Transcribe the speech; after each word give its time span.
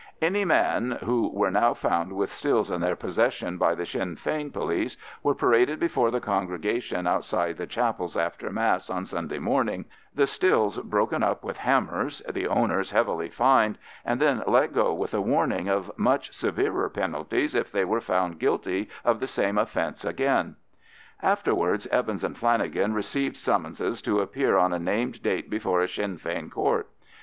Any 0.19 0.45
men 0.45 0.97
who 1.03 1.29
were 1.31 1.51
now 1.51 1.75
found 1.75 2.13
with 2.13 2.31
stills 2.31 2.71
in 2.71 2.81
their 2.81 2.95
possession 2.95 3.59
by 3.59 3.75
the 3.75 3.85
Sinn 3.85 4.15
Fein 4.15 4.49
police 4.49 4.97
were 5.21 5.35
paraded 5.35 5.79
before 5.79 6.09
the 6.09 6.19
congregation 6.19 7.05
outside 7.05 7.57
the 7.57 7.67
chapels 7.67 8.17
after 8.17 8.51
Mass 8.51 8.89
on 8.89 9.05
Sunday 9.05 9.37
morning, 9.37 9.85
the 10.15 10.25
stills 10.25 10.79
broken 10.79 11.21
up 11.21 11.43
with 11.43 11.57
hammers, 11.57 12.23
the 12.27 12.47
owners 12.47 12.89
heavily 12.89 13.29
fined, 13.29 13.77
and 14.03 14.19
then 14.19 14.41
let 14.47 14.73
go 14.73 14.91
with 14.91 15.13
a 15.13 15.21
warning 15.21 15.69
of 15.69 15.91
much 15.99 16.33
severer 16.33 16.89
penalties 16.89 17.53
if 17.53 17.71
they 17.71 17.85
were 17.85 18.01
found 18.01 18.39
guilty 18.39 18.89
of 19.05 19.19
the 19.19 19.27
same 19.27 19.59
offence 19.59 20.03
again. 20.03 20.55
Afterwards 21.21 21.85
Evans 21.91 22.23
and 22.23 22.35
Flanagan 22.35 22.95
received 22.95 23.37
summonses 23.37 24.01
to 24.01 24.19
appear 24.21 24.57
on 24.57 24.73
a 24.73 24.79
named 24.79 25.21
date 25.21 25.47
before 25.47 25.79
a 25.79 25.87
Sinn 25.87 26.17
Fein 26.17 26.49
Court. 26.49 26.87